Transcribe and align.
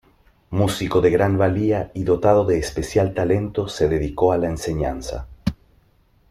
Músico 0.49 0.99
de 0.99 1.11
gran 1.11 1.37
valía 1.37 1.91
y 1.93 2.05
dotado 2.05 2.43
de 2.43 2.57
especial 2.57 3.13
talento, 3.13 3.67
se 3.67 3.87
dedicó 3.87 4.31
a 4.31 4.39
la 4.39 4.47
enseñanza. 4.49 5.27